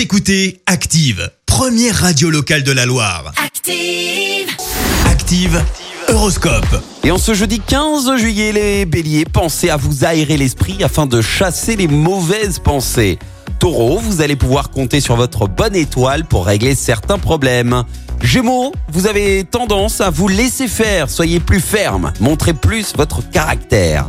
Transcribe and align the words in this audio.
Vous 0.00 0.04
écoutez 0.04 0.62
Active, 0.64 1.30
première 1.44 1.94
radio 1.94 2.30
locale 2.30 2.62
de 2.62 2.72
la 2.72 2.86
Loire. 2.86 3.34
Active. 3.36 4.48
Active, 5.04 5.62
Horoscope. 6.08 6.82
Et 7.04 7.10
en 7.10 7.18
ce 7.18 7.34
jeudi 7.34 7.60
15 7.60 8.16
juillet, 8.16 8.52
les 8.52 8.86
béliers, 8.86 9.26
pensez 9.26 9.68
à 9.68 9.76
vous 9.76 10.06
aérer 10.06 10.38
l'esprit 10.38 10.82
afin 10.82 11.04
de 11.04 11.20
chasser 11.20 11.76
les 11.76 11.86
mauvaises 11.86 12.60
pensées. 12.60 13.18
Taureau, 13.58 13.98
vous 13.98 14.22
allez 14.22 14.36
pouvoir 14.36 14.70
compter 14.70 15.02
sur 15.02 15.16
votre 15.16 15.46
bonne 15.46 15.76
étoile 15.76 16.24
pour 16.24 16.46
régler 16.46 16.74
certains 16.74 17.18
problèmes. 17.18 17.84
Gémeaux, 18.22 18.72
vous 18.88 19.06
avez 19.06 19.44
tendance 19.44 20.00
à 20.00 20.08
vous 20.08 20.28
laisser 20.28 20.66
faire, 20.66 21.10
soyez 21.10 21.40
plus 21.40 21.60
ferme, 21.60 22.14
montrez 22.20 22.54
plus 22.54 22.94
votre 22.96 23.20
caractère. 23.30 24.08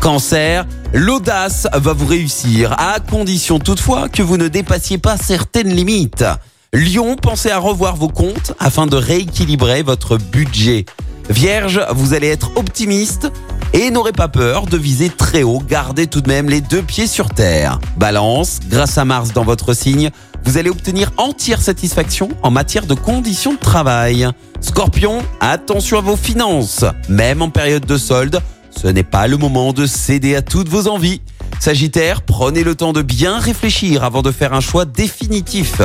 Cancer, 0.00 0.66
l'audace 0.94 1.68
va 1.74 1.92
vous 1.92 2.06
réussir, 2.06 2.74
à 2.78 3.00
condition 3.00 3.58
toutefois 3.58 4.08
que 4.08 4.22
vous 4.22 4.38
ne 4.38 4.48
dépassiez 4.48 4.96
pas 4.96 5.18
certaines 5.18 5.68
limites. 5.68 6.24
Lion, 6.72 7.16
pensez 7.16 7.50
à 7.50 7.58
revoir 7.58 7.96
vos 7.96 8.08
comptes 8.08 8.54
afin 8.58 8.86
de 8.86 8.96
rééquilibrer 8.96 9.82
votre 9.82 10.16
budget. 10.16 10.86
Vierge, 11.28 11.84
vous 11.92 12.14
allez 12.14 12.28
être 12.28 12.50
optimiste 12.56 13.30
et 13.74 13.90
n'aurez 13.90 14.12
pas 14.12 14.28
peur 14.28 14.64
de 14.64 14.78
viser 14.78 15.10
très 15.10 15.42
haut, 15.42 15.62
gardez 15.68 16.06
tout 16.06 16.22
de 16.22 16.28
même 16.28 16.48
les 16.48 16.62
deux 16.62 16.82
pieds 16.82 17.06
sur 17.06 17.28
terre. 17.28 17.78
Balance, 17.98 18.60
grâce 18.70 18.96
à 18.96 19.04
Mars 19.04 19.34
dans 19.34 19.44
votre 19.44 19.74
signe, 19.74 20.10
vous 20.44 20.56
allez 20.56 20.70
obtenir 20.70 21.12
entière 21.18 21.60
satisfaction 21.60 22.30
en 22.42 22.50
matière 22.50 22.86
de 22.86 22.94
conditions 22.94 23.52
de 23.52 23.58
travail. 23.58 24.26
Scorpion, 24.62 25.22
attention 25.40 25.98
à 25.98 26.00
vos 26.00 26.16
finances, 26.16 26.86
même 27.10 27.42
en 27.42 27.50
période 27.50 27.84
de 27.84 27.98
solde, 27.98 28.40
ce 28.70 28.88
n'est 28.88 29.02
pas 29.02 29.26
le 29.26 29.36
moment 29.36 29.72
de 29.72 29.86
céder 29.86 30.34
à 30.36 30.42
toutes 30.42 30.68
vos 30.68 30.88
envies. 30.88 31.20
Sagittaire, 31.58 32.22
prenez 32.22 32.64
le 32.64 32.74
temps 32.74 32.92
de 32.92 33.02
bien 33.02 33.38
réfléchir 33.38 34.04
avant 34.04 34.22
de 34.22 34.32
faire 34.32 34.54
un 34.54 34.60
choix 34.60 34.84
définitif. 34.84 35.82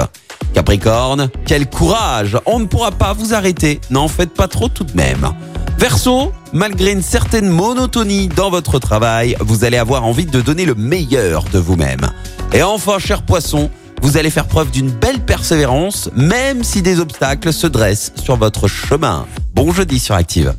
Capricorne, 0.53 1.29
quel 1.45 1.69
courage 1.69 2.37
On 2.45 2.59
ne 2.59 2.65
pourra 2.65 2.91
pas 2.91 3.13
vous 3.13 3.33
arrêter, 3.33 3.81
n'en 3.89 4.07
faites 4.07 4.33
pas 4.33 4.47
trop 4.47 4.69
tout 4.69 4.85
de 4.85 4.95
même. 4.95 5.29
Verseau, 5.77 6.31
malgré 6.53 6.93
une 6.93 7.01
certaine 7.01 7.49
monotonie 7.49 8.29
dans 8.29 8.49
votre 8.49 8.79
travail, 8.79 9.35
vous 9.41 9.65
allez 9.65 9.77
avoir 9.77 10.05
envie 10.05 10.25
de 10.25 10.39
donner 10.39 10.65
le 10.65 10.75
meilleur 10.75 11.43
de 11.51 11.59
vous-même. 11.59 12.09
Et 12.53 12.63
enfin, 12.63 12.99
cher 12.99 13.23
poisson, 13.23 13.69
vous 14.01 14.17
allez 14.17 14.29
faire 14.29 14.47
preuve 14.47 14.71
d'une 14.71 14.89
belle 14.89 15.19
persévérance, 15.19 16.09
même 16.15 16.63
si 16.63 16.81
des 16.81 16.99
obstacles 16.99 17.51
se 17.51 17.67
dressent 17.67 18.13
sur 18.15 18.37
votre 18.37 18.67
chemin. 18.67 19.25
Bon 19.53 19.73
jeudi 19.73 19.99
sur 19.99 20.15
Active. 20.15 20.53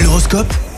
L'horoscope? 0.00 0.52